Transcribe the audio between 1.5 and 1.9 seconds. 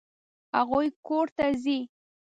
ځي.